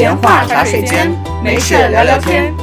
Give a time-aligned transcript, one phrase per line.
[0.00, 1.14] 闲话茶水间，
[1.44, 2.54] 没事聊聊天。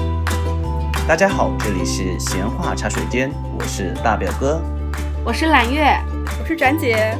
[1.07, 4.59] 大家好，这里是闲话茶水间，我是大表哥，
[5.23, 5.85] 我是揽月，
[6.39, 7.15] 我是展姐。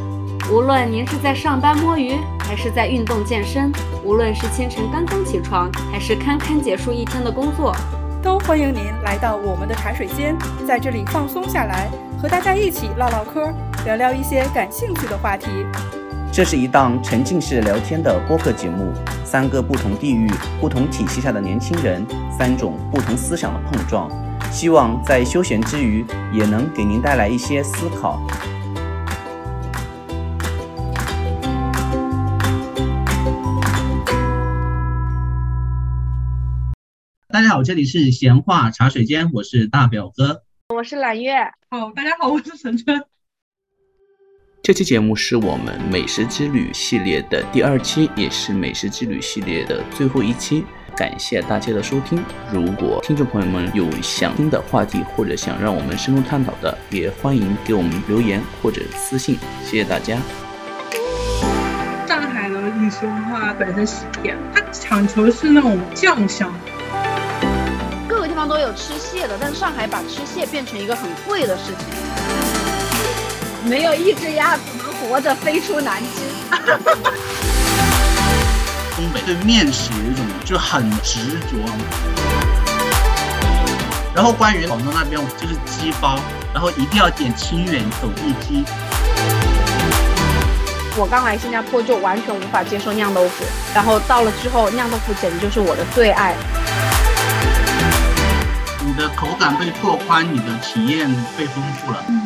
[0.52, 3.71] 无论您是在上班摸鱼，还是在运动健身，
[4.04, 7.75] 无论是清晨刚刚起床，还是堪堪结束一天的工作，
[8.20, 10.36] 都欢迎您来到我们的茶水间，
[10.68, 13.54] 在这里放松下来，和大家一起唠唠嗑，
[13.86, 15.47] 聊聊一些感兴趣的话题。
[16.38, 18.93] 这是一档沉浸式聊天的播客节目，
[19.25, 20.29] 三个不同地域、
[20.61, 24.07] 不同体系下的年轻人，三种不同思想的碰撞，
[24.51, 28.21] 希望在休闲之余，也能给您带来一些思考。
[37.30, 41.33] 大家好，这里是闲话茶水间，我是大表哥，我是揽月。
[41.72, 43.03] 好，大家好，我是陈春。
[44.67, 50.66] 这期节目是我们美食之旅系列的第二期，也是美食之旅系列的最后一期。
[50.94, 52.22] 感谢大家的收听。
[52.52, 59.38] 如果听众朋友们有想听的话题，或者想让我们深入探讨的，也欢迎给我们留言或者私信。
[59.64, 60.18] 谢谢大家。
[62.06, 66.54] 上海的饮食文化本身是甜，它讲求是那种酱香。
[68.06, 72.27] 各个地方都有吃蟹的，但是上海把吃蟹变成一个很贵的事情。
[73.63, 76.23] 没有一只鸭子能活着飞出南京。
[78.95, 81.58] 东北对面食有一种就很执着。
[84.16, 86.19] 然后关于广东那边，就是鸡煲，
[86.53, 88.66] 然后一定要点清远走地鸡。
[90.95, 96.35] 我刚来新加坡就完全无法接受酿豆腐，然后到了之后，酿豆腐简直就是我的最爱。
[98.83, 102.03] 你的口感被拓宽，你的体验被丰富了。
[102.08, 102.19] 你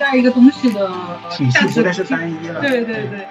[0.00, 0.90] 评价一个东西的
[1.30, 2.58] 体系不再是单一了。
[2.58, 3.28] 对对对。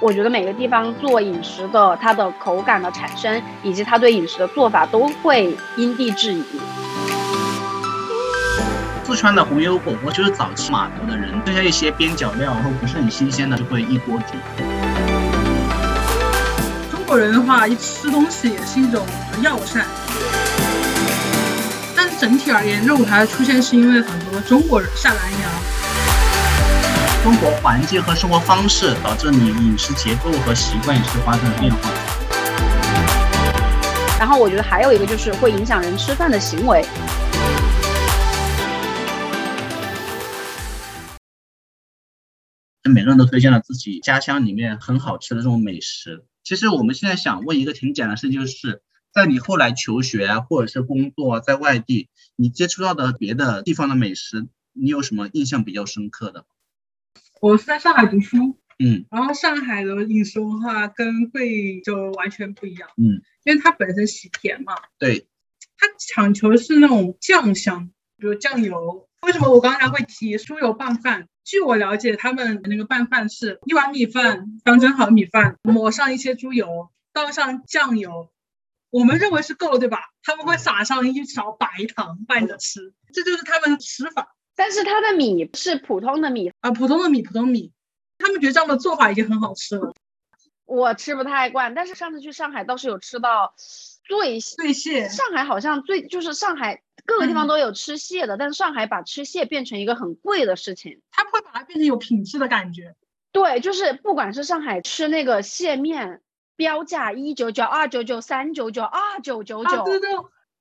[0.00, 6.42] 我觉得每个地方做饮食的，它的口感的产生，以及它对饮食的做法，都会因地制宜。
[9.04, 14.38] 四川的红油火锅就是早期码头的人剩下一些边角料，然后不是很新鲜的，就会一锅煮。
[16.90, 19.04] 中国人的话，一吃东西也是一种
[19.42, 19.84] 药膳。
[22.30, 25.50] 整体而言，肉台的出现是因为很多中国人下南洋，
[27.24, 31.90] 中国环境和生活方式导致你饮食结构和习惯也是发生了变化。
[34.16, 36.86] 然后我觉得还有一个就是会影响人吃饭的行为。
[42.84, 46.24] 每个人都推荐了自己家乡里面很好吃的这种美食。
[46.44, 48.82] 其实我们现在想问一个挺简单的事，就是。
[49.12, 56.46] 在你后来求学啊，或者是工作在外地，你接触到的别的地方的美食，你有什么印象比较深刻的？
[57.40, 65.26] 我是在上海读书，嗯，然后上海的饮食文化跟贵州完全不一样，嗯，因为它本身喜甜嘛，对，
[65.76, 69.08] 它讲求是那种酱香，比如酱油。
[69.22, 71.28] 为什么我刚才会提酥油拌饭？
[71.44, 78.30] 据我了解，他们那个拌饭是一碗米饭，刚蒸好米饭，抹上一些猪油，倒上酱油。
[78.90, 80.10] 我们认为是够了，对吧？
[80.22, 84.34] 他们会撒上一勺白糖拌着吃，这就是他们的吃法。
[84.56, 87.72] 但是它的米是普通的米啊，普通的米，普通米。
[88.18, 89.94] 他们觉得这样的做法已经很好吃了。
[90.66, 95.08] 我吃不太惯，但是上次去上海倒是有吃到醉醉蟹。
[95.08, 101.00] 上海好像最就是上海各个地方都有吃蟹的，但是上海把吃蟹变成一个很贵的事情。
[101.10, 102.94] 他不会把它变成有品质的感觉。
[103.32, 106.20] 对，就是不管是上海吃那个蟹面。
[106.60, 110.10] 标价一九九、二九九、三九九、二九九九，对对，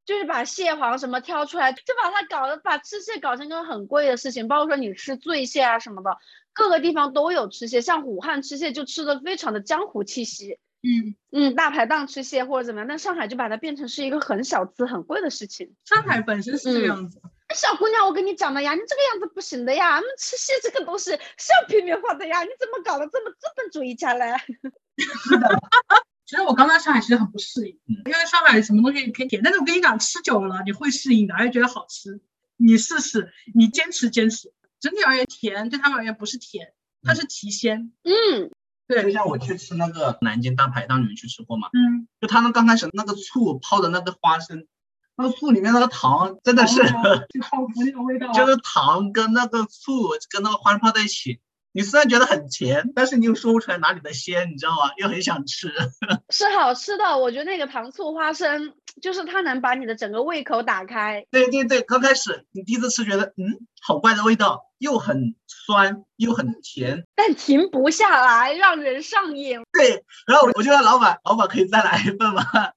[0.06, 4.48] 就是把蟹黄什么挑出来，就把它搞得把吃蟹搞成一个很贵的事情。
[4.48, 6.18] 包括说你吃醉蟹啊什么的，
[6.54, 10.58] 各个地方都有吃蟹，像武汉吃蟹就吃的非常的江湖气息。
[10.82, 15.76] 嗯嗯，大排档吃蟹或者怎么样，但上海就把它变成是一个很小资、很贵的事情。
[15.84, 17.20] 上海本身是这样子。
[17.54, 24.32] 小姑娘，我跟你讲的呀，你这个样子不行的呀，我们吃蟹这个东西是要平民化的呀，你怎么搞得这么资本主义家嘞？
[25.02, 25.48] 是的，
[26.26, 29.42] 其实我刚到上海其实很不适应，因为上海什么东西偏甜。
[29.44, 32.22] 但是我跟你讲，吃久了你会适应的，而且觉得好吃。
[32.58, 34.54] 你试试，你坚持坚持。
[34.80, 36.74] 整体而言，甜对他们而言不是甜，
[37.04, 37.92] 它是提鲜。
[38.04, 38.52] 嗯，
[38.88, 39.04] 对。
[39.04, 41.70] 就像我去吃那个南京大排档，你们去吃过吗？
[41.74, 42.08] 嗯。
[42.22, 44.68] 就他们刚开始那个醋泡的那个花生，
[45.16, 48.32] 那个醋里面那个糖真的是，好那个味道。
[48.34, 51.40] 就是糖跟那个醋跟那个花生泡在一起。
[51.80, 54.92] 你虽然觉得很甜，但是你又说不出来哪里的鲜，你知道吗？
[54.98, 55.72] 又很想吃，
[56.30, 57.18] 是好吃的。
[57.18, 61.26] 我觉得那个糖醋花生就是它能把你的整个胃口打开。
[61.32, 69.62] 对对对，刚开始你第一次吃，觉得嗯，好怪的味道，又很酸又很甜，但停不下来，让人上瘾。
[69.72, 72.44] 对，然后我就问老板，老板可以再来一份吗？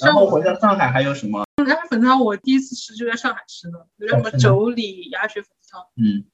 [0.00, 1.44] 然后回到上海还有什么？
[1.66, 5.82] 鸭血粉汤我第一次吃就在上海吃的，有什么妯娌鸭血粉丝汤。
[5.96, 6.24] 嗯，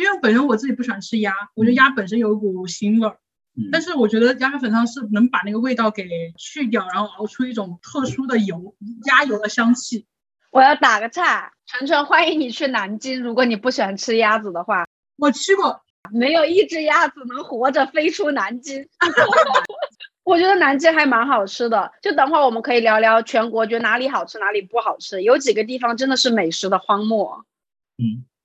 [0.00, 3.18] 因为本身我自己不喜欢吃鸭，我觉得鸭本身有一股腥味儿。
[3.58, 6.06] 嗯但是我觉得鸭血粉汤是能把那个味道给
[6.36, 8.74] 去掉，然后熬出一种特殊的油
[9.06, 10.06] 鸭油的香气。
[10.50, 15.80] 我要打个岔，晨晨欢迎你去南京，如果你不喜欢吃鸭子的话，我去过，
[16.12, 18.86] 没有一只鸭子能活着飞出南京。
[20.22, 25.22] 我觉得南京还蛮好吃的，就等会儿我们可以聊聊全国觉得哪里好吃，哪里不好吃。
[25.22, 27.46] 有几个地方真的是美食的荒漠。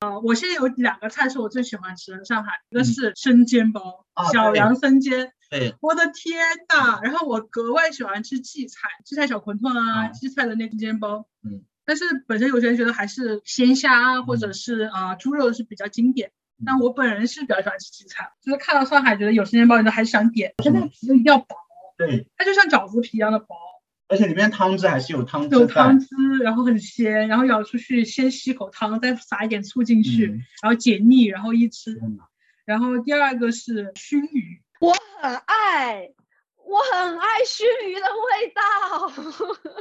[0.02, 7.00] 呃，我现在有两个菜是我最喜欢吃的，上海一个是生煎包，小杨生煎，对，我的天呐！
[7.04, 11.28] 然后我格外喜欢吃荠菜，荠菜小馄饨啊，嗯荠菜的那个煎包。
[11.44, 11.64] 嗯。
[11.86, 16.32] 但是本身有些人觉得还是鲜虾啊，或者是啊、呃猪肉是比较经典。
[16.66, 21.56] 但我本人是比较喜欢吃荠菜，就是看到上海觉得有生煎包，你都还是想点，它那个皮就一定要薄，
[21.98, 23.56] 对，它就像饺子皮一样的薄，
[24.12, 26.08] 而且里面汤汁还是有汤汁有汤汁，
[26.44, 31.98] 然后很鲜，然后咬出去先吸口汤，再撒一点醋进去，嗯然后解腻，然后一吃。
[32.66, 36.10] 然后第二个是熏鱼，我很爱，
[36.58, 38.62] 我很爱熏鱼的味道。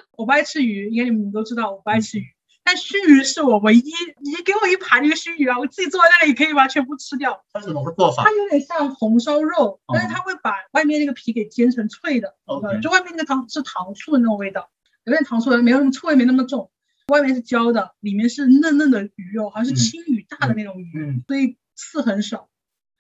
[0.17, 2.27] 我不爱吃鱼，应该你们都知道我不爱吃鱼。
[2.71, 3.83] 但熏鱼是我唯一，
[4.21, 7.45] 你给我一盘那个熏鱼啊，我自己坐在那里可以把它全不吃掉。
[7.53, 8.31] 它怎么个做法它？
[8.31, 12.37] 有点像红烧肉，但是哦它会把外面那个皮给煎成脆的
[12.81, 14.71] 就外面那个糖是糖醋的那种味道，
[15.03, 16.71] 有点糖醋的，没有那么醋味没那么重，
[17.09, 22.49] 外面是焦的，里面是嫩嫩的鱼肉，好像是嗯青鱼大的那种鱼，嗯，所以刺很少。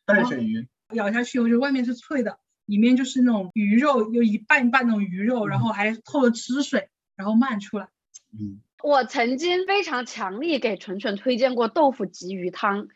[0.04, 0.66] 淡水鱼。
[0.94, 7.86] 咬下去，我觉得外面是脆的，里面就是那种鱼肉，有一半一半那种鱼肉，然后还透着汁水，然后漫出来。
[8.32, 12.88] 嗯，我曾经非常强力给纯纯推荐过豆腐鲫鱼汤，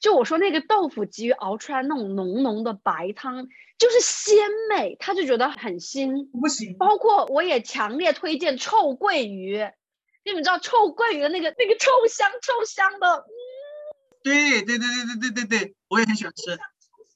[0.00, 3.48] 就我说那个豆腐鲫鱼熬出来那种浓浓的白汤，
[3.78, 4.36] 就是鲜
[4.70, 6.28] 美，他就觉得很腥。
[6.40, 9.58] 不行，包括我也强烈推荐臭鳜鱼，
[10.24, 13.30] 你们知道臭鳜鱼的那个那个臭香臭香的，嗯
[14.22, 16.58] 对对对对对对对对，我也很喜欢吃。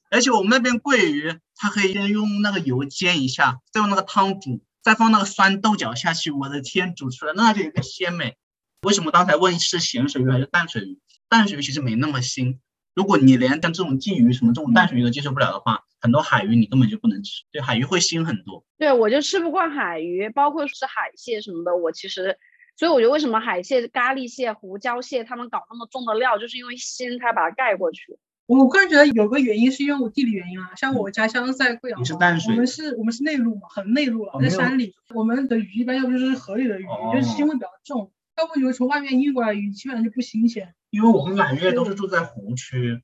[0.09, 6.31] 而且我们那边鳜鱼，它可以先用那个油煎一下，再用那个汤煮，再放那个酸豆角下去。
[6.31, 8.37] 我的天，煮出来那就有个鲜美。
[8.83, 10.97] 为什么刚才问是咸水鱼还是淡水鱼？
[11.27, 12.59] 淡水鱼其实没那么腥。
[12.95, 17.43] 如果你连像这种鲫鱼什么这种淡水鱼都接受不了的话，很多海鱼你根本就不能吃。
[17.51, 18.63] 对，海鱼会腥很多。
[18.77, 22.37] 对我就吃不惯海鱼，包括是海蟹什么的，我其实。
[22.77, 28.17] 所以我觉得为什么海蟹、咖喱蟹、胡椒蟹他们搞那么重的料，就是因为腥，它把它盖过去。
[28.47, 40.73] 我个人觉得有个原因是因为我地理原因啊，像我家乡在贵阳你是淡水我们是我们是内陆嘛，很内陆了，在山里，我们的鱼一般要不就是河里的鱼，就是腥味比较重，要不就是从外面运过来的鱼，基本上就不新鲜。
[40.89, 43.01] 因为我们满月都是住在湖区，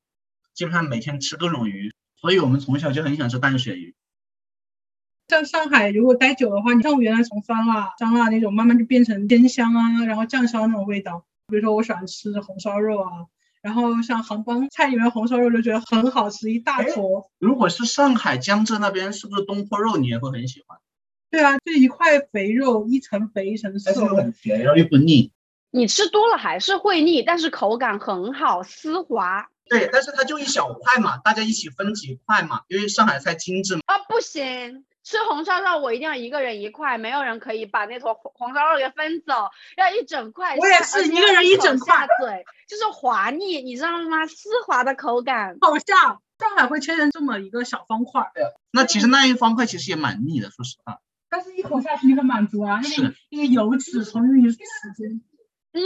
[0.53, 3.95] 基本上每天吃各种鱼，所以我们从小就很喜欢吃淡水鱼。
[5.27, 11.25] 像上海如果待久的话，你像我原来从酸辣、香辣那种，慢慢就变成鲜香啊，然后酱香那种味道。
[11.47, 13.25] 比如说我喜欢吃红烧肉啊，
[13.63, 17.31] 然后像杭帮菜里面红烧肉就觉得很好吃，一大坨。
[17.39, 20.77] 如果是上海、江浙那边，是不是东坡肉你也会很喜欢？
[21.31, 24.15] 对啊，就一块肥肉，一层肥一层但是又瘦。
[24.17, 25.31] 很甜，然后又不腻。
[25.71, 33.81] 你吃多了还是会腻，但是口感很好，丝滑对，但是它就一小块嘛，大家一起分几块嘛，因为上海菜精致嘛。
[33.85, 33.97] 啊！
[34.09, 40.61] 不行，吃红烧肉我一定要一个人一块，没有人可以把那坨红红烧肉给分走，要一整块下。
[40.61, 44.25] 我也是一个人一整块下嘴，就是滑腻，你知道吗？
[44.27, 45.57] 丝滑的口感。
[45.61, 48.31] 好像上海会切成这么一个小方块儿，
[48.71, 50.99] 那其实那一方块其实也蛮腻的，说实话。
[51.29, 54.57] 但是一口下去你很满足啊，那是个那个油脂从你齿
[54.95, 55.21] 尖。
[55.75, 55.81] 嗯，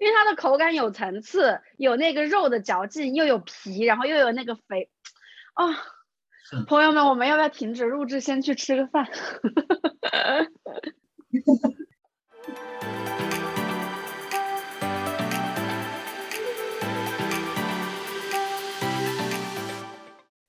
[0.00, 4.88] 因为它的口感有层次，有那个肉的嚼劲，又有皮，然后又有那个肥，
[5.52, 5.80] 啊、是
[6.66, 9.06] 朋友们，我们要不要停止录制，先去吃个饭？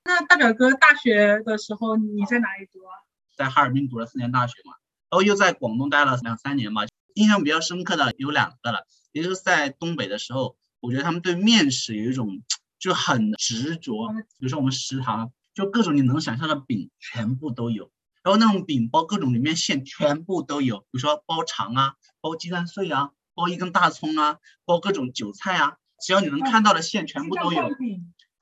[0.04, 2.96] 那大表哥大学的时候你在哪里读啊？
[3.36, 4.72] 在哈尔滨读了四年大学嘛，
[5.10, 6.86] 然后又在广东待了两三年嘛。
[7.12, 12.40] 印象比较深刻的有两个了，一个是在东北的时候，我觉得他们对面食有一种
[12.78, 14.08] 就很执着。
[14.38, 17.90] 比如说我们食堂就各种你能想象的饼全部都有，
[18.22, 27.68] 然后那种饼包各种里面馅全部都有，比如说包肠啊，包鸡蛋碎啊，包一根大葱啊，包各种韭菜啊，只要你能看到的馅全部都有。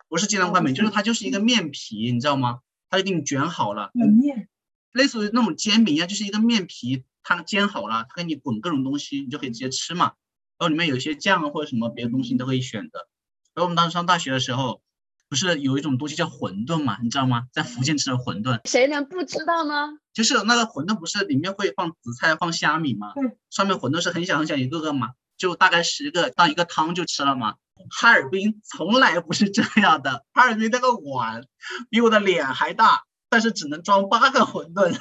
[0.08, 2.60] 不是鸡蛋灌饼，就是它就是一个面皮，你知道吗？
[2.88, 4.48] 它就给你卷好了，冷面，
[4.92, 10.14] 类似于那种煎饼一样，就是一个面皮，它煎好了，它给你滚各种东西，你就可以直接吃嘛。
[10.56, 13.06] 然后里面有一些酱啊或者什么别的东西，你都可以选择。
[13.54, 14.80] 然后我们当时上大学的时候，
[15.28, 17.44] 不是有一种东西叫馄饨嘛，你知道吗？
[17.52, 19.98] 在福建吃的馄饨，谁能不知道呢？
[20.14, 23.12] 就是那个馄饨不是里面会放紫菜、放虾米吗？
[23.14, 27.54] 对，上面馄饨是很小很小一个个嘛，就大概十个当一个汤就吃了嘛。
[27.90, 31.44] 哈尔滨从来不是这样的，哈尔滨那个碗
[31.90, 34.96] 比我的脸还大，但是只能装八个馄饨。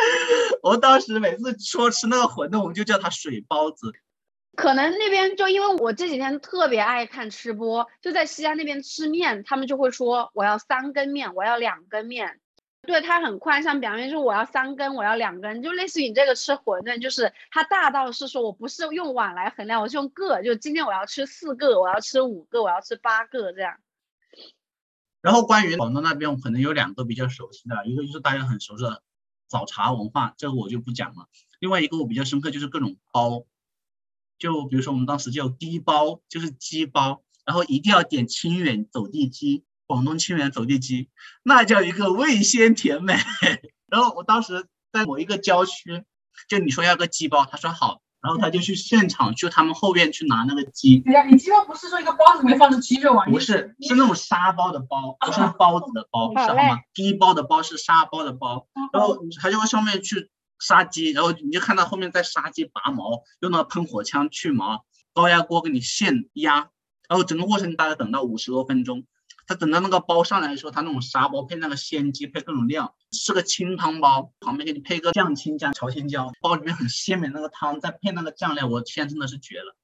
[0.62, 3.92] 我当时每次说吃那个馄饨，我们就叫它水包子。
[4.56, 12.40] 可能那边就因为我这几天特别爱看吃播，就在西安那边吃面，他们就会说我要三根面，我要两根面。
[12.82, 23.76] 对它很宽，像表面就是我要三根，我要两根，就类似于你这个吃馄饨，就是它大到是说我不是用碗来衡量，我是用个，就今天我要吃四个，我要吃五个，我要吃八个这样。
[25.20, 29.02] 然后关于广东那边，我可能有两个比较熟悉的，一个就是大家很熟悉的
[29.46, 31.28] 早茶文化，这个我就不讲了。
[31.58, 33.44] 另外一个我比较深刻就是各种包，
[34.40, 39.62] 就比如说我们当时叫鸡包，就是鸡包，然后一定要点清远走地鸡。
[39.86, 41.08] 广东清远走地鸡，
[41.42, 43.16] 那叫一个味鲜甜美。
[43.90, 46.04] 然后我当时在某一个郊区，
[46.48, 51.00] 就你说要个鸡包，他说好，然后他就去现场去他们后院去拿那个鸡。
[51.00, 53.24] 对呀，你鸡包不是说一个包子里面放着鸡肉吗？
[53.24, 56.78] 不是，是那种沙包的包，不是包子的包，知道吗？
[56.94, 66.70] 鸡包的包是沙包的包，然后他就会上面去杀鸡，然后你就看到后面在杀鸡拔毛，用那个喷火枪去毛，高压锅给你现压，
[67.08, 69.04] 然后整个过程大概等到五十多分钟。
[69.46, 79.74] 他等到那个包上来的时候，他那种沙包配那个鲜鸡，配各种料，是个清汤包，旁边给你配个酱青酱朝天椒，包里面很鲜美那个汤，再配那个酱料，我天真的是绝了。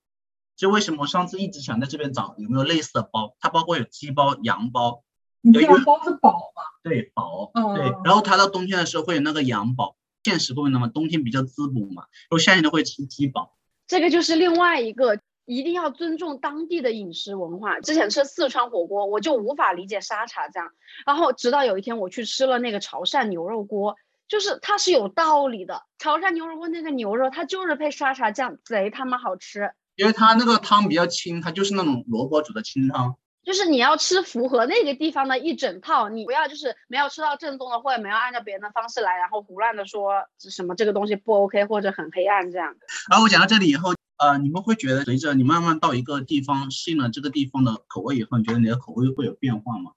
[0.55, 3.35] 就为什么我上次一直想在这边找有没有类似的包？
[3.41, 5.03] 它包括有鸡包、羊包，
[5.43, 6.63] 有一个包是宝嘛？
[6.85, 7.93] 对，宝，对。
[8.05, 13.57] 然后它到冬天的时候会有那个羊宝，现实部分的嘛，冬天比较滋补嘛，然后夏天都会吃鸡煲。
[13.87, 15.21] 这个就是另外一个。
[15.49, 17.79] 一定要尊重当地的饮食文化。
[17.79, 20.73] 之前吃四川火锅，我就无法理解沙茶酱。
[21.07, 23.95] 然后直到有一天我去吃了那个潮汕牛肉锅，
[24.27, 25.85] 就是它是有道理的。
[26.01, 29.71] 潮汕牛肉锅那个牛肉，它就是配沙茶酱，贼他妈好吃。
[29.95, 33.15] 因为它那个汤比较清，它就是那种萝卜煮的清汤。
[33.47, 42.77] 就是你要吃符合那个地方的一整套，你不要就是没有吃到正宗的，或者没有按照别人的方式来，然后胡乱的说什么这个东西不 OK 或者很黑暗这样。
[43.09, 43.95] 然后我讲到这里以后。
[44.19, 49.93] 呃，你们会觉得随着你慢慢到一个地方适应了这个地方的口味以后，你觉得你的口味会有变化吗？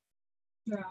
[0.66, 0.90] 对啊，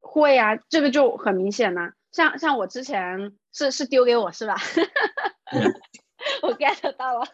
[0.00, 1.92] 会啊，这个就很明显呐。
[2.12, 4.54] 像像我之前是是丢给我是吧？
[6.42, 7.26] 我 get 到了。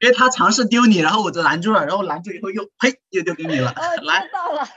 [0.00, 3.72] 因为他尝试丢你，然后我就拦住了，然后拦住以后又呸又丢给你了。
[4.02, 4.66] 来到了。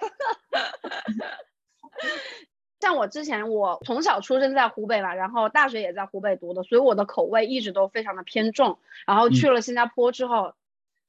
[2.80, 8.80] 像我之前，我从小出生在湖北嘛，然后大学也在湖北读的，所以我的口味一直都非常的偏重。
[9.06, 10.56] 然后去了新加坡之后，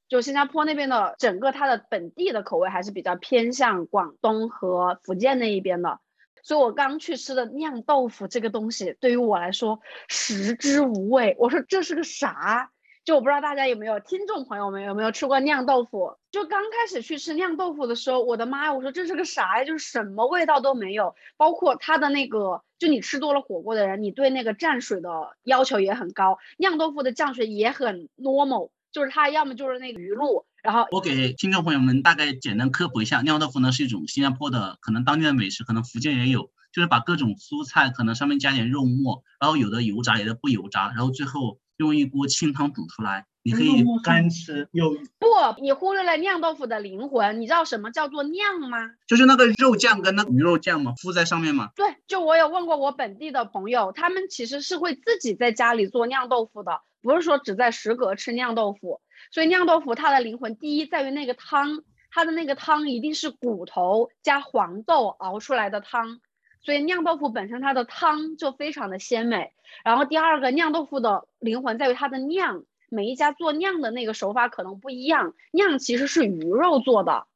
[0.07, 5.99] 就新加坡那边的整个它的本地的口味还是比较偏向广东和福建那一边的。
[6.43, 11.35] 所以我刚去吃的酿豆腐这个东西，对于我来说食之无味。
[11.39, 12.69] 我说这是个啥？
[13.05, 16.15] 就我不知道大家有没有听众朋友们有没有吃过酿豆腐？
[16.31, 18.73] 就刚开始去吃酿豆腐的时候，我的妈呀！
[18.73, 19.65] 我说这是个啥呀？
[19.65, 25.09] 就是什么味道都没有，包括它的那个，就你吃多了火锅的人，你对那个蘸水的
[25.43, 26.37] 要求也很高。
[26.57, 41.59] 酿豆腐的酱水也很 normal，就是它要么就是那个鱼露，然后我给听众朋友们大概简单科普一下，酿豆腐呢是一种新加坡的可能当地的美食，可能福建也有，就是把各种蔬菜可能上面加点肉末，然后有的油炸，有的不油炸，然后最后。
[41.83, 44.67] 用一锅清汤煮出来，你可以干吃。
[44.71, 45.27] 有不？
[45.61, 47.41] 你忽略了酿豆腐的灵魂。
[47.41, 48.91] 你知道什么叫做酿吗？
[49.07, 51.71] 就是那个肉酱跟那个鱼肉酱嘛，敷在上面嘛。
[51.75, 59.01] 对，就我有问过我本地的朋友，他们其实是会自己在家里做酿豆腐的，不是说只在食阁吃酿豆腐。
[59.31, 66.19] 所以酿豆腐它的灵魂，第一在于那个汤，它的那个汤一定是骨头加黄豆熬出来的汤。
[66.63, 69.51] 所以酿豆腐本身它的汤就非常的鲜美，
[69.83, 77.27] 然后第二个酿豆腐的灵魂在于它的酿，每一家做酿的那个手法可能不一样，酿其实是鱼肉做的，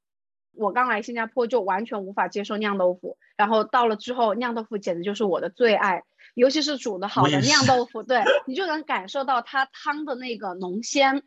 [0.54, 6.04] 我刚来新加坡就完全无法接受酿豆腐，然后到了之后酿豆腐简直就是我的最爱，
[6.34, 11.22] 尤其是煮的好的酿豆腐，对你就能感受到它汤的那个浓鲜。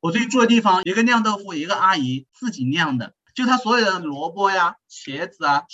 [0.00, 5.64] 我最近住的地方一个酿豆腐，一个阿姨自己酿的，就她所有的萝卜呀、茄子啊。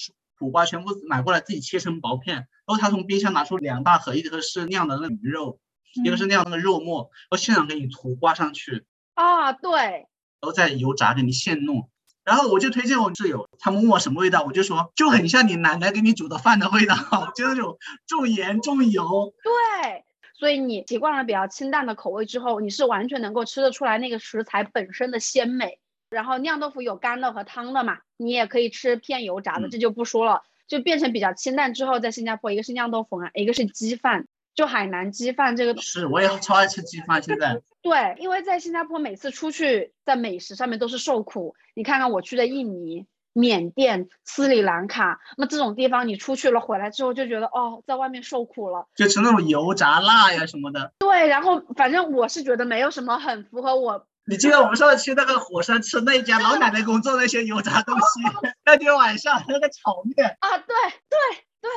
[0.42, 2.34] 苦瓜全部买过来，自己切成薄片。
[2.34, 5.60] 然后他从冰箱拿出两大盒，一个是酿的那鱼肉，
[6.04, 8.84] 一个是酿那个肉末，然后现场给你涂刮上去。
[9.14, 9.70] 啊，对。
[9.70, 10.06] 然
[10.40, 11.88] 后再油炸给你现弄。
[12.24, 16.96] 然后我就推荐我室友，他们问我什么味道，我就说就很像你奶奶给你煮的饭的味道，
[17.36, 19.32] 就那种重盐重油。
[19.44, 20.04] 对。
[20.34, 25.78] 所以你习惯了比较清淡的口味之后，你是完全能够吃得出来那个食材本身的鲜美。
[26.12, 43.06] 然后酿豆腐有干的和汤的嘛，你也可以吃偏油炸的，这就不说了，就变成比较清淡之后，在新加坡一个是酿豆腐啊，一个是鸡饭，就海南鸡饭这个是我也超爱吃鸡饭，现在 对，因为在新加坡每次出去在美食上面都是受苦，你看看我去的印尼。
[43.34, 50.92] 缅甸、斯里兰卡，那这种地方你出去了，回来之后就觉得哦，在外面受苦了，就吃那种油炸辣呀什么的。
[50.98, 54.06] 对，然后反正我是觉得没有什么很符合我。
[54.24, 58.20] 你记得我们上次去那个火山吃那家老奶奶工做那些油炸东西，
[58.64, 60.74] 那天晚上那个炒面啊，对
[61.08, 61.18] 对
[61.60, 61.70] 对，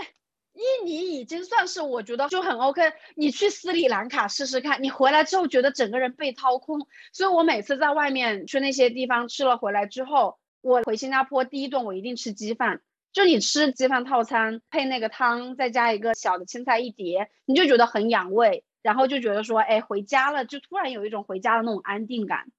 [0.53, 2.93] 印尼已经算是我觉得就很 OK。
[3.15, 6.87] 你去斯里兰卡试试看，你回来之后觉得整个人被掏空。
[7.11, 10.37] 所以我每次在外面去那些地方吃了回来之后。
[10.61, 12.81] 我回新加坡第一顿我一定吃鸡饭，
[13.13, 22.51] 就你吃鸡饭套餐配那个汤，再加一个小的青菜一碟，你就觉得很养胃，然后就觉得说，哎，回家了，就突然有一种回家的那种安定感。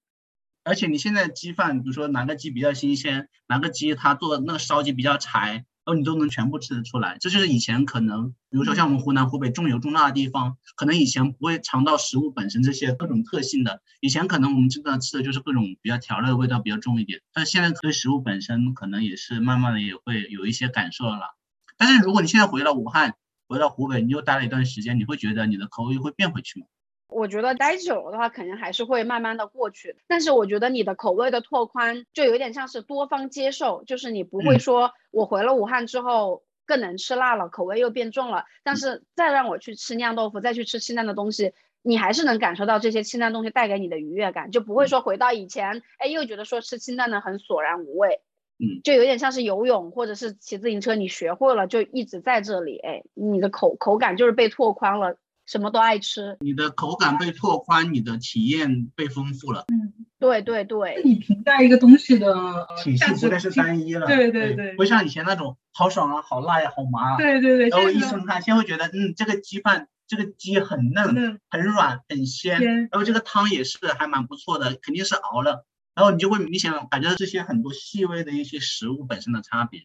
[0.65, 5.65] 而且你现在鸡饭，比如说哪个鸡比较新鲜，哪个鸡它做的那个烧鸡比较柴。
[5.85, 13.81] 然后你都能全部吃得出来，这就是以前可能，比如说像我们湖南、湖北重油重辣的地方，可能以前不会尝到食物本身这些各种特性的。
[14.01, 21.37] 以前可能我们真的吃的就是各种比较调料的味道比较重一点，但现在对食物本身可能也是慢慢的也会有一些感受了。
[21.77, 23.15] 但是如果你现在回了武汉，
[23.47, 26.65] 回到湖北，你又待了一段时间，你会觉得你的口味会变回去吗？
[27.09, 29.95] 我觉得待久了的话，肯定还是会慢慢的过去。
[30.07, 38.43] 但是我觉得你的口味的拓宽，就有点像是多方接受，就是你不会说我回了武汉之后更能吃辣了，口味又变重了。
[38.61, 48.19] 但是再让我去吃酿豆腐，再去吃清淡的东西，你还是能感受到这些清淡东西带给你的愉悦感，就不会说回到以前，哎，又觉得说吃清淡的很索然无味。
[48.59, 55.17] 嗯，就有点像是游泳或者是骑自行车，你学会了就一直在这里，哎，你的口口感就是被拓宽了。
[55.45, 59.63] 什么都爱吃，你的口感被拓宽，你的体验被丰富了。
[59.71, 64.05] 嗯，对对对，你评价一个东西的体系不再是单一了。
[64.07, 67.15] 对对对，不像以前那种好爽啊，好辣呀，好麻啊。
[67.15, 72.61] 对对对，然后一生看，先会觉得，嗯，这个鸡饭，这个鸡很嫩，很软，很鲜。
[72.91, 75.65] 然后这个汤也是还蛮不错的，肯定是熬了。
[75.97, 79.81] 然后你就会明显感觉到这些很多细微的一些食物本身的差别。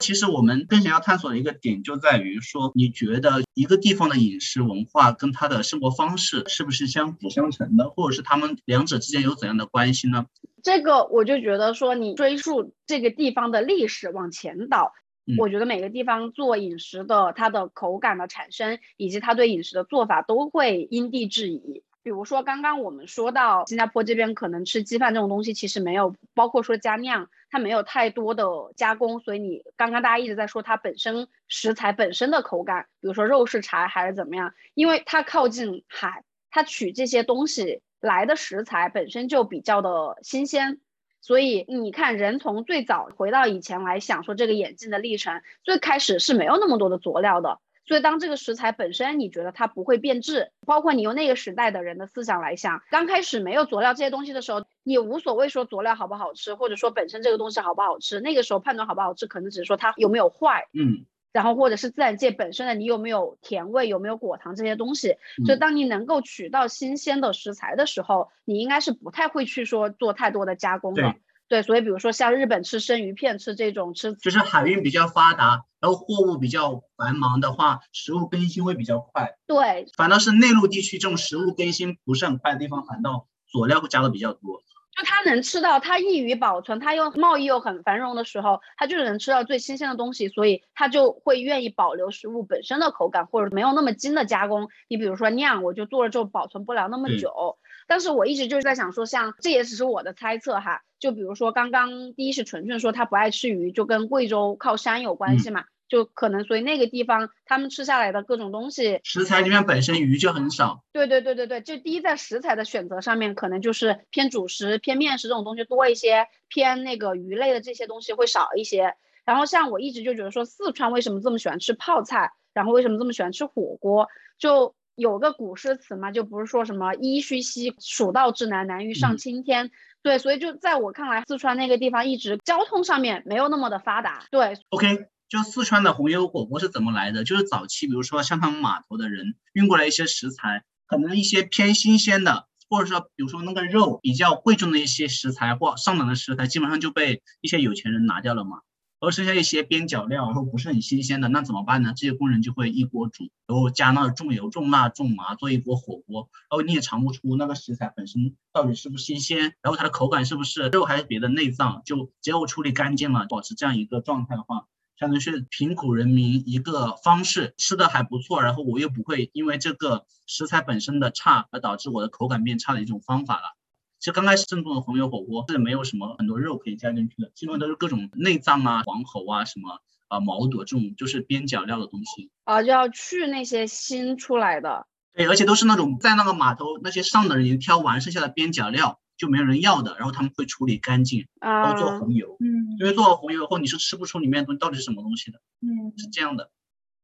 [0.00, 10.26] 其实我们更想要探索的一个点就在于说，你觉得一个地方的饮食文化跟它的生活方式是不是相辅相成的，或者是他们两者之间有怎样的关系呢？
[10.62, 14.92] 这个我就觉得说，你追溯这个地方的历史往前倒，
[15.38, 21.82] 我觉得每个地方做饮食的它的口感的产生，以及它对饮食的做法都会因地制宜。
[22.04, 40.80] 比如说，刚刚我们说到新加坡这边可能吃鸡饭这种东西，其实没有包括说加酿，它没有太多的加工，所以你刚刚大家一直在说它本身食材本身的口感，比如说肉是柴还是怎么样，因为它靠近海，它取这些东西来的食材本身就比较的新鲜，
[41.22, 47.58] 所以你看人从最早回到以前来想说这个演进的历程，最开始是没有那么多的佐料的。
[47.84, 58.20] 所以，当这个食材本身你觉得它不会变质，包括你用那个时代的人的思想来想，刚开始没有佐料这些东西的时候，你无所谓说佐料好不好吃，或者说本身这个东西好不好吃。
[58.20, 65.16] 那个时候判断好不好吃，可能只是说它有没有坏，嗯，然后或者是自然界本身的你有没有甜味，有没有果糖这些东西。
[65.46, 71.14] 所以，当你能够取到新鲜的食材的时候，你应该是不太会去说做太多的加工的。
[71.48, 79.36] 对，所以比如说像日本吃生鱼片，吃这种吃，就是海运比较发达，然后货物比较繁忙的话，食物更新会比较快。
[79.46, 84.61] 对，反倒是内陆地区这种食物更新不是很快的地方，反倒佐料会加的比较多。
[84.94, 94.68] 就他能吃到，他易于保存，他又贸易又很繁荣的时候，他就是能吃到最新鲜的东西，所以他就会愿意保留食物本身的口感，或者没有那么精的加工。
[94.88, 97.58] 你比如说酿，我就做了之后保存不了那么久。
[97.88, 100.82] 但是我一直就是在想说，像这也只是我的猜测哈。
[100.98, 110.82] 就比如说刚刚第一是纯纯说他不爱吃鱼，就跟贵州靠山有关系嘛，就可能所以那个地方他们吃下来的各种东西，食材里面本身鱼就很少。
[110.90, 118.94] 对对对对对，就第一在食材的选择上面，可能就是偏主食、偏面食这种东西多一些，偏那个鱼类的这些东西会少一些。
[119.26, 124.74] 然后像我一直就觉得说，四川为什么这么喜欢吃泡菜，然后为什么这么喜欢吃火锅，就。
[124.94, 129.70] 有个古诗词嘛，就不是说什么“一须兮，蜀道之难，难于上青天”。
[130.02, 134.26] 对，所以就在我看来，四川那个地方一直交通上面没有那么的发达。
[134.30, 137.24] 对，OK，就四川的红油火锅是怎么来的？
[137.24, 142.48] 就是早期，比如说像他们码头的人运过来一些食材，可能一些偏新鲜的。
[142.68, 148.58] 或者说比如说那个肉比较贵重的一些食材或上等的食材，基本上就被一些有钱人拿掉了嘛。
[149.00, 151.94] 而剩下一些边角料，然后不是很新鲜的，那怎么办呢？
[151.96, 164.66] 这些工人就会一锅煮，然后加那重油、重辣、重麻，做一锅火锅，然后你也尝不出那个食材本身到底是不是新鲜，然后它的口感是不是肉还是别的内脏，就只要处理干净了，保持这样一个状态的话，
[165.02, 173.56] 相当于是贫苦人民一个方式，吃的还不错，然后我又不会因为这个食材本身的差而导致我的口感变差的一种方法了。
[173.98, 184.86] 其实刚开始正宗的红油火锅是没有什么很多肉可以加进去的，基本上都是各种内脏啊、黄喉啊、什么啊毛肚这种，就是边角料的东西啊，就要去那些新出来的。
[185.14, 192.36] 对，而且都是那种在那个码头那些上的人已经挑完剩下的边角料就没有人要的，然后他们会处理干净，然后做红油。
[192.40, 195.38] 嗯，因为做了红油以后你是吃不出里面东西到底是什么东西的。
[195.60, 196.50] 嗯，是这样的。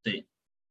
[0.02, 0.26] 对。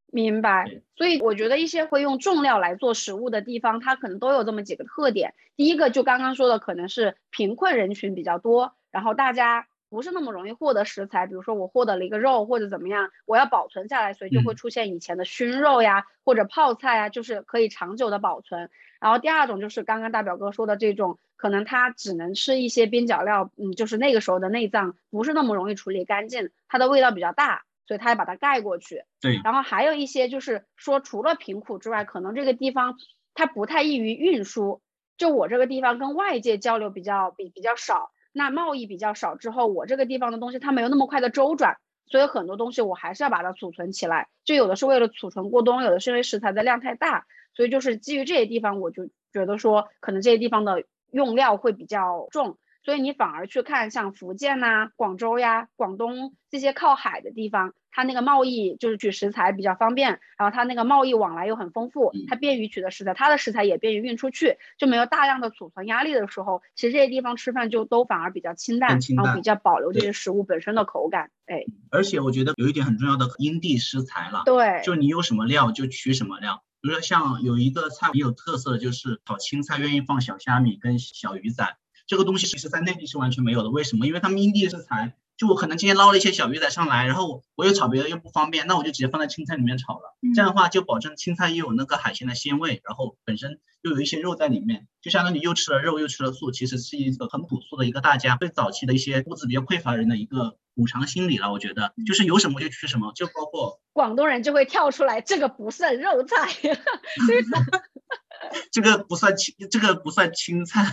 [0.10, 5.33] 明白，所以我觉得一些会用重料来做食物的地方，它可能都有这么几个特点。
[5.55, 11.27] 第一个就刚刚说的，可能是贫困人群比较多，然后大家不是那么容易获得食材。
[11.27, 18.69] 比如说我获得了一个肉或者怎么样，我要保存下来，所以就会出现以前的熏肉呀或者泡菜呀，就是可以长久的保存。
[19.01, 27.63] 然后第二种就是刚刚大表哥说的这种，可能它只能吃一些边角料，嗯，就是那个时候的内脏不是那么容易处理干净，它的味道比较大。
[27.88, 29.06] 所以它要把它盖过去。
[29.21, 32.97] 对，然后还有一些就是说，除了贫苦之外，可能这个地方
[33.34, 34.82] 它不太易于运输。
[35.17, 44.28] 就我这个地方跟外界交流比较比比较少，那贸易比较少之后，我这个地方的东西它没有那么快的周转，所以很多东西我还是要把它储存起来。
[44.43, 52.58] 就有的是为了储存过冬，有的是因为食材的量太大，所以就是基于这些地方，我就觉得说，可能这些地方的用料会比较重。
[52.84, 71.30] 所以你反而去看像福建呐、广州呀、广东这些靠海的地方，它那个贸易就是取食材比较方便，然后它那个贸易往来又很丰富，它便于取得食材，它的食材也便于运出去，就没有大量的储存压力的时候，其实这些地方吃饭就都反而比较清淡，然后比较保留这些食物本身的口感。
[71.46, 76.63] 哎，而且我觉得有一点很重要的因地食材了，对，就你有什么料就取什么料。
[76.81, 81.77] 比如说像有一个菜很有特色的就是炒青菜，愿意放小虾米跟小鱼仔。
[82.05, 84.07] 这个东西其实在内地是完全没有的，为什么？
[84.07, 85.13] 因为他们因地制宜。
[85.38, 90.17] 就我可能今天捞了一些小鱼仔上来，然后我我又炒别的又不方便，那我就直接放在青菜里面炒了。
[90.36, 101.52] 这样的话就保证青菜又有那个海鲜的鲜味，然后本身又有一些肉在里面，就相当于又吃了肉又吃了素，其实是一个很朴素的一个大家最早期的一些物资比较匮乏人的一个补偿心理了。
[101.52, 106.50] 我觉得就是有什么就吃什么，就包括广东人就会跳出来，这个不算肉菜。
[108.71, 110.86] 这个不算青，这个不算青菜。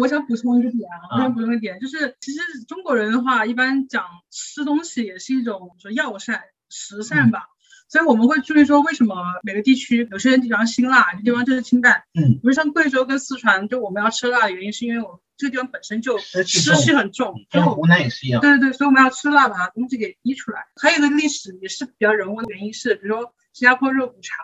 [0.00, 7.48] 我想补充一个点啊， 我想补充一个点，就是其实中国人的话，一般讲吃东西也是一种说药膳、食膳吧。
[7.88, 12.04] 所以我们会注意说，为什么每个地区有些人喜欢辛辣，有些地方就是清淡。
[12.14, 17.34] 嗯，比如像贵州跟四川，就我们要吃辣的原因，是因为我这个地方本身就湿气很重。
[17.50, 18.40] 跟湖南也是一样。
[18.40, 20.64] 对对对，所以我们要吃辣，把它东西给逼出来。
[20.80, 24.36] 还有一个历史也是比较人文的原因是，比如说新加坡肉骨茶。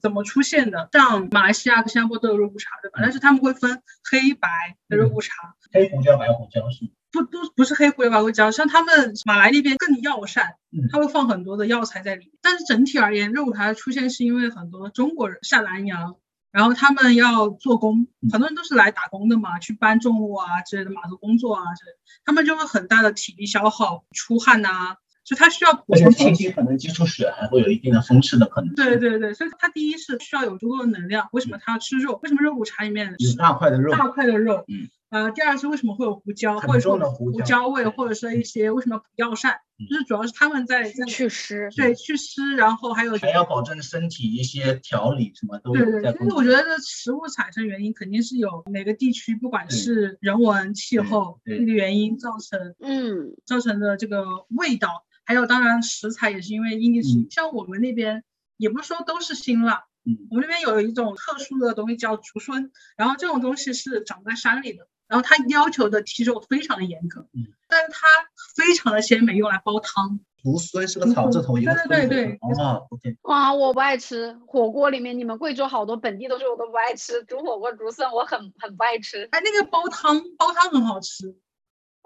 [0.00, 0.88] 怎么出现的？
[0.92, 3.00] 像马来西亚和新加坡都有肉骨茶，对吧？
[3.02, 4.48] 但是他们会分黑白
[4.88, 10.56] 的肉骨茶，黑胡椒、白胡椒是不都不是黑胡椒、白胡椒，像他们马来那边更药膳，
[10.90, 12.34] 他会放很多的药材在里面。
[12.40, 16.16] 但是整体而言，肉骨茶的出现是因为很多中国人下南洋，
[16.52, 21.92] 然后他们要做工，很多人都是来打工的嘛，去搬重物啊之类的码头工作啊之类，
[22.24, 24.96] 他们就会很大的体力消耗，出汗呐。
[25.24, 28.74] 就它需要补充体力，可能接触水还会有一定的风湿的可能。
[28.74, 31.28] 对对对，所以它第一是需要有足够的能量。
[31.32, 32.20] 为什么它要吃肉？
[32.22, 33.92] 为什么肉骨茶里面有大块的肉？
[33.92, 34.64] 大块的肉。
[34.68, 34.88] 嗯。
[35.10, 39.58] 呃，第二是为什么会有胡椒，或者说胡椒味，或者说一些为什么补药膳？
[39.88, 41.70] 就是主要是他们在在祛湿。
[41.76, 46.12] 对，祛湿，然后还有还要保证身体一些调理，什么都对对。
[46.14, 54.24] 其实我觉得这食物产生原因肯定是有每个地区，不管是人文、气候这个原因造成，嗯，造成的这个
[54.56, 55.04] 味道。
[55.24, 57.28] 还有，当然食材也是因为因地制宜。
[57.30, 58.22] 像我们那边，
[58.56, 59.84] 也不是说都是辛辣。
[60.06, 67.26] 嗯，我们那边有一种特殊的东西叫竹荪，然后这种东西是长在山里的，然后它要求的体重非常的严格。
[67.32, 68.06] 嗯，但是它
[68.54, 70.20] 非常的鲜美，用来煲汤。
[70.42, 71.72] 竹荪是个草字头一个。
[71.72, 72.38] 对对对对。
[72.42, 73.16] 哦，OK。
[73.22, 79.26] 哇，我不爱吃火锅里面，你们贵州好多本地都是我都不爱吃，煮火锅竹荪我很很不爱吃。
[79.32, 81.34] 哎，那个煲汤，煲汤很好吃。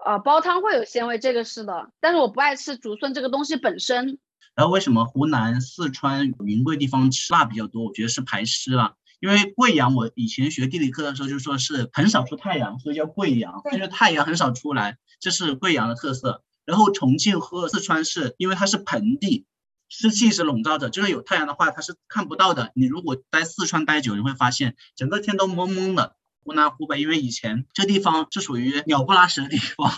[0.05, 4.19] 啊，煲汤会有鲜味，这个是的，但是我不爱吃竹荪这个东西本身。
[4.55, 7.85] 然后为什么湖南、四川、云贵地方吃辣比较多？
[7.85, 8.95] 我觉得是排湿了。
[9.21, 16.43] 因为贵阳，我以前学地理课的时候就说是很少出太阳，所以叫贵阳，因为太阳很少出来，这是贵阳的特色。
[16.65, 19.47] 然后重庆和四川是因为它是盆地，
[19.89, 22.71] 湿气是笼罩着，就是有太阳的话它是看不到的。
[22.75, 26.15] 你如果在四川待久，你会发现整个天都蒙蒙的。
[26.49, 29.93] 湖南、湖北，因为以前这地方是属于鸟不拉屎的地方，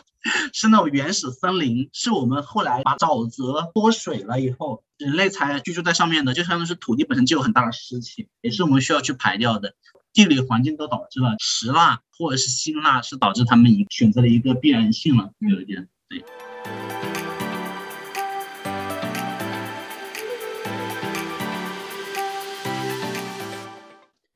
[0.52, 9.76] 是那种原始森林，是我们后来把沼泽脱水了以后，人类才居住在上面的，就相当于是土地本身就有很大的湿气，也是我们需要去排掉的。
[10.12, 16.24] 地理环境都导致了石蜡或者是辛蜡是导致他们选择的一个必然性了，有一点对。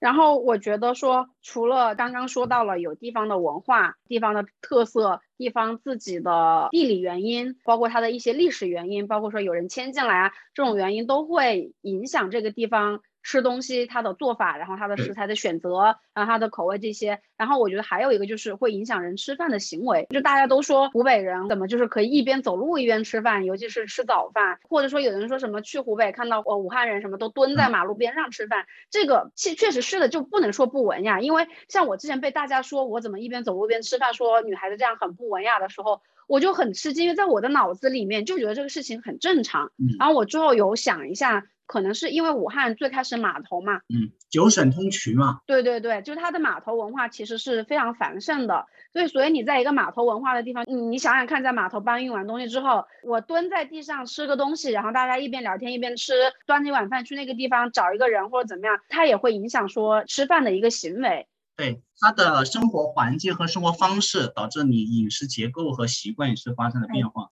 [0.04, 13.00] 然后我觉得说，除了刚刚说到了有地方的文化、地方的特色、地方自己的地理原因，包括它的一些历史原因，包括说有人迁进来啊，这种原因都会影响这个地方。
[13.24, 20.06] 吃东西它的做法，然后它的食材的选择，然后它的口味这些，然后我觉得还有一个就是会影响人吃饭的行为。
[20.10, 31.20] 就大家都说湖北人怎么就是可以一边走路一边吃饭，尤其是吃早饭，或者说有人说什么去湖北看到呃武汉人什么都蹲在马路边上吃饭，这个确确实是的，就不能说不文雅。
[31.20, 39.72] 因为像我之前被大家说我怎么一边走路一边吃饭，说女孩子这样很不文雅的时候，我就很吃惊，因为在我的脑子里面就觉得这个事情很正常。
[39.98, 41.46] 然后我之后有想一下。
[41.66, 56.12] 可能是因为武汉最开始码头嘛，嗯，九省通衢嘛，对对对，就是它的码头文化其实是非常繁盛的，所以所以你在一个码头文化的地方，你你想想看，在码头搬运完东西之后，我蹲在地上吃个东西，然后大家一边聊天一边吃，
[56.46, 61.26] 端起碗饭去那个地方找一个人或者怎么样，它也会影响说吃饭的一个行为。
[61.56, 67.30] 对，他的生活环境和生活方式导致你饮食结构和习惯也是发生了变化。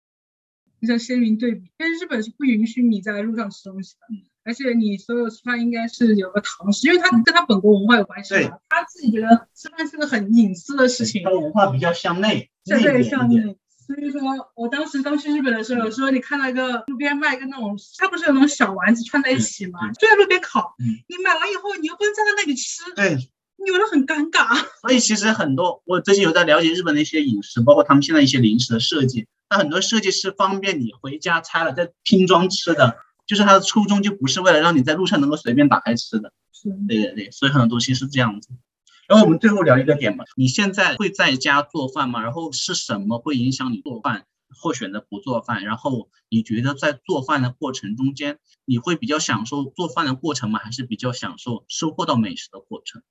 [0.85, 4.01] 比较鲜明对比，因为日本是不允许你在路上吃东西的，
[4.43, 8.59] 而且你所有吃饭应该是有个堂食，因为它跟它本国文化有关系嘛。
[8.69, 13.57] 他自己觉得吃饭是个很隐私的事情，他文化比较向内，对对向内。
[13.87, 14.21] 所以说
[14.55, 19.91] 我当时刚去日本的时候，有时候你看到一个路边卖一个那种，它不是有那种小丸子串在一起吗？
[19.93, 23.17] 就在路边烤，你买完以后你又不能站在那里吃，对，
[23.65, 24.55] 有的很尴尬。
[24.81, 29.27] 所以其实很多我最近有在了解日本的一些饮食，包括他们现在一些零食的设计。
[29.49, 36.33] 它很多设计师方便你回家拆了再拼装吃的，就是它的初衷就不是为了让你在路上能够随便打开吃的。
[36.51, 38.49] 是，对对对，所以很多东西是这样子。
[39.07, 42.23] 然后我们最后聊一个点吧，你现在会在家做饭吗？
[42.23, 45.63] 然后是什么会影响你做饭或选择不做饭？
[45.63, 50.59] 然后你觉得在做饭的过程中间，你会比较享受做饭的过程吗？
[50.59, 53.03] 还是比较享受收获到美食的过程？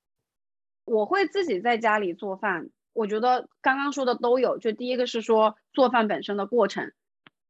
[0.83, 2.69] 我会自己在家里做饭。
[2.95, 6.93] 我觉得刚刚说的都有，就第一个是说做饭本身的过程，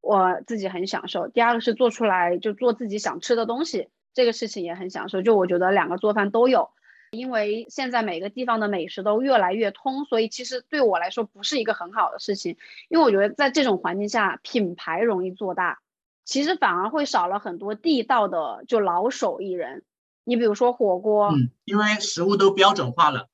[0.01, 5.21] 我自己很享受；第二个是做出来就做自己想吃的东西，这个事情也很享受。
[5.21, 6.71] 就我觉得两个做饭都有，
[7.11, 12.57] 因为现在每个地方的美食都越来越通，所以其实对我来说不是一个很好的事情，
[12.89, 15.79] 因为我觉得在这种环境下，品牌容易做大，
[16.23, 19.83] 其实反而会少了很多地道的就老手艺人。
[20.23, 23.27] 你比如说火锅，嗯，因为食物都标准化了。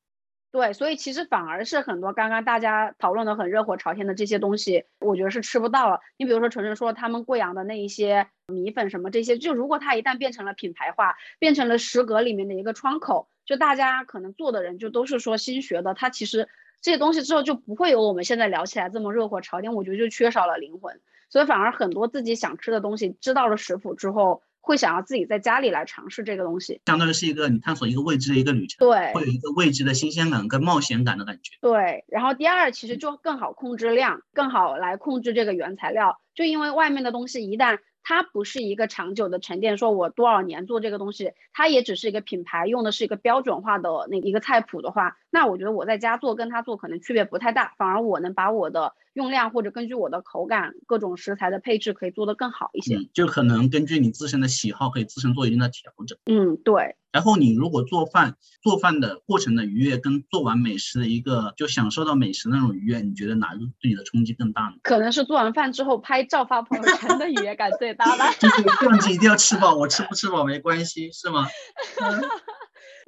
[0.52, 6.02] 对，所以其实反而是很多刚刚大家讨论的很热火朝天的这些东西，我觉得是吃不到了。
[6.18, 16.50] 你比如说纯纯说他们贵阳的那一些米粉什么这些，就如果它一旦变成了品牌化，变成了食阁里面的一个窗口，就大家可能做的人就都是说新学的，它其实
[16.82, 21.00] 这些东西之后就不会有我们现在聊起来这么热火朝天，我觉得就缺少了灵魂。
[21.30, 24.44] 所以反而很多自己想吃的东西，知道了食谱之后。
[24.62, 31.58] 会想要自己在家里来尝试这个东西，相当于是一个你探索一个未知的一个旅程，对，会有一个未知的新鲜感跟冒险感的感觉。
[31.62, 48.94] 对，然后第二其实就更好控制量，更好来控制这个原材料，就因为外面的东西一旦它不是一个长久的沉淀，说我多少年做这个东西，它也只是一个品牌，用的是一个标准化的那一个菜谱的话，那我觉得我在家做跟他做可能区别不太大，反而我能把我的。
[49.14, 56.18] 用量或者根据我的口感，各种食材的配置可以做得更好一些，就可能根据你自身的喜好，可以自身做一定的调整。
[56.26, 56.96] 嗯，对。
[57.12, 64.76] 然后你如果做饭，做饭的过程的愉悦，跟做完美食的一个就享受到美食那种愉悦，你觉得哪个对你的冲击更大呢？
[64.82, 68.32] 可能是做完饭之后拍照发朋友圈的愉悦感最大吧。
[68.40, 71.46] 就是相机一定要吃饱，我吃不吃饱没关系，是吗？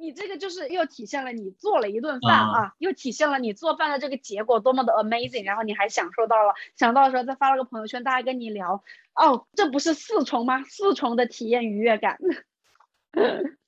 [0.04, 10.62] 你这个就是又体现了你做了一顿饭啊，又体现了你做饭的这个结果多么的 amazing，然后你还享受到了，想到的时候再发了个朋友圈，大家跟你聊，哦，这不是四重吗？
[10.64, 12.18] 四重的体验愉悦感。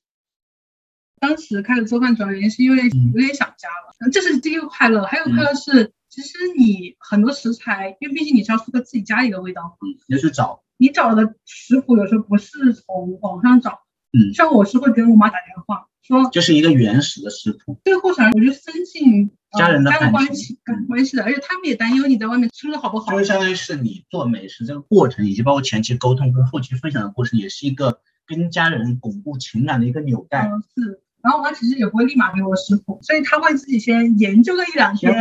[1.19, 2.83] 当时开始做饭主要原因是因为
[3.15, 13.86] 有点想家了，这是第一个快乐，还有快乐是其实你很多食材，因为毕竟你是要复刻自己家里的味道，嗯，要去找，你找的食谱有时候不是从网上找，
[14.17, 15.87] 嗯，像我是会给我妈打电话。
[16.03, 23.11] 说就是一个原始的食谱，这个过程我觉得增进家人的关系、关系的，而且他们也担忧你在外面吃的好不好。
[23.11, 30.47] 就相当于是你做美食这个过程，以及包括前期沟通跟后期分享的过程，也是一个跟家人巩固情感的一个纽带。
[30.47, 35.13] 嗯是，然后我妈其实也不会立马给我食谱，所以她会自己先研究个一两天，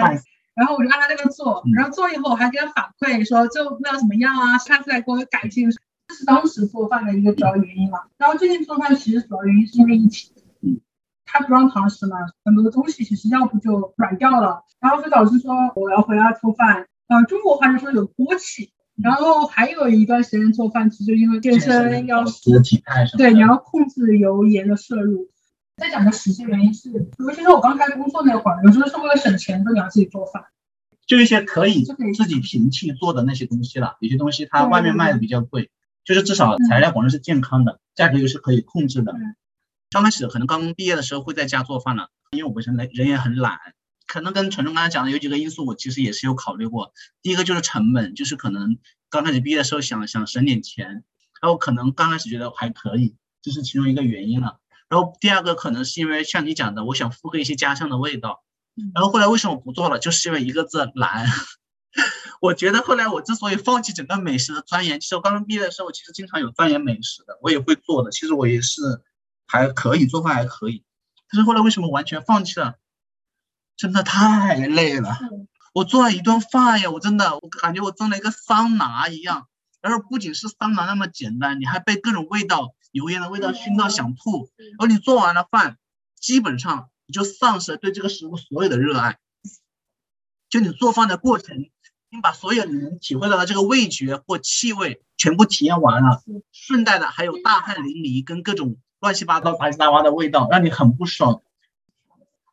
[0.53, 5.71] 然后我就按她那个做，然后做以后我还给她反馈说就味道怎么样啊，下次再给我改进。
[6.15, 7.99] 这是当时做饭的一个主要原因嘛。
[8.17, 10.79] 然后最近做饭其实主要原因是因为疫情，嗯，
[11.25, 16.87] 他不让堂食嘛，很多的东西其实要不就软掉了，然后就导致说我要回家做饭。
[17.07, 18.71] 呃，中国话就说有锅气。
[18.95, 25.27] 然后还有一段时间做饭，其实因为健身要体态对，你要控制油盐的摄入。
[25.75, 30.45] 再讲个实际原因是，尤其是我刚开始工作那会儿，有时候是为了省钱，都你要自己做饭。
[31.05, 35.69] 就一些可以自己平替做的那些东西了，有些东西它外面卖的比较贵，
[36.05, 39.13] 就是至少材料保证是健康的，价格又是可以控制的。
[39.89, 43.59] 刚开始可能刚毕业的时候会在家做饭了，因为我本身人人也很懒。
[44.07, 46.93] 可能跟陈总刚才讲的有几个因素，我其实也是有考虑过。
[47.23, 48.77] 第一个就是成本，就是可能
[49.09, 51.03] 刚开始毕业的时候想想省点钱，
[51.41, 54.59] 然后可能刚开始觉得还可以，这是其中一个原因了。
[54.89, 58.43] 然后第二个可能是因为像你讲的，我想复刻一些家乡的味道。
[58.93, 59.97] 然后后来为什么不做了？
[59.97, 61.27] 就是因为一个字懒。
[62.41, 68.11] 我觉得后来我之所以放弃整个美食的钻研，其实我刚刚毕业的时候，其实经常有钻研美食的，我也会做的。
[68.11, 68.81] 其实我也是
[69.47, 70.83] 还可以做饭，还可以。
[71.29, 72.75] 但是后来为什么完全放弃了？
[73.77, 75.17] 真的太累了，
[75.73, 79.49] 我做了一顿饭呀，我真的我感觉我蒸了一个桑拿一样，
[79.81, 85.77] 然后不仅是桑拿那么简单，你还被各种味道、油烟的味道熏到想吐，然后你做完了饭，
[86.17, 89.19] 基本上你就丧失了对这个食物所有的热爱，
[90.49, 91.69] 就你做饭的过程，
[92.15, 101.41] 你把所有你能体会到的这个味觉或气味全部体验完了，顺带的还有大汗淋漓跟各种乱七八糟杂七杂八的味道，让你很不爽。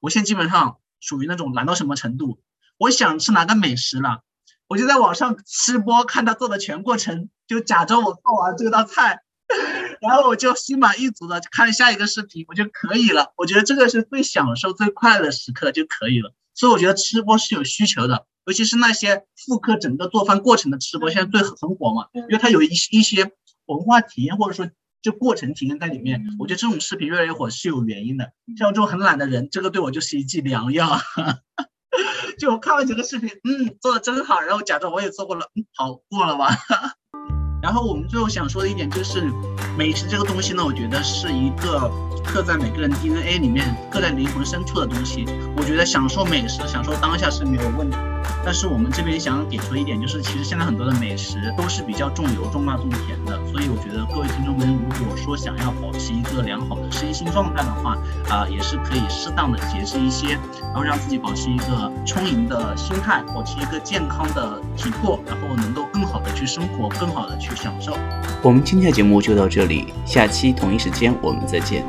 [0.00, 0.78] 我现在基本上。
[1.04, 2.38] 属于那种懒到什么程度？
[2.78, 4.22] 我想吃哪个美食了，
[4.68, 9.20] 我就在网上吃播，看他做的全过程，就假装我做完这道菜，
[10.00, 13.32] 然后我就心满意足的看下一个视频，我就可以了。
[13.36, 16.32] 我觉得这个是最享受、最快乐的时刻就可以了。
[16.54, 23.30] 所以我觉得吃播是有需求的，尤其是那些复刻整个做饭过程的吃播，现在最很火嘛，因为它有一一些
[23.66, 24.70] 文化体验或者说。
[25.02, 28.30] 就过程体验在里面，我觉得这种视频越来越火是有原因的。
[28.56, 30.96] 像我这种很懒的人，这个对我就是一剂良药。
[32.38, 36.50] 就我看完几个视频，嗯，做的真好，然后假装我也做过了，嗯，好过了吧。
[37.60, 39.22] 然后我们最后想说的一点就是，
[39.76, 41.90] 美食这个东西呢，我觉得是一个
[42.24, 45.24] 刻在每个人 DNA 里面、刻在灵魂深处的东西。
[45.56, 47.96] 我觉得享受美食、享受当下是没有问题。
[48.44, 57.96] 但是我们这边想点出一点，就是其实现在很多的美食都是比较重油、重辣、重甜的，所以我觉得各位听众们，如果说想要保持一个良好的身心状态的话，
[58.28, 67.96] 啊，也是可以适当的节制一些，然后让自己保持一个充盈的心态，保持一个健康的体魄，然后能够更好的去生活，更好的去享受。
[68.42, 71.84] 我们今天的节目就到这里，下期同一时间我们再见。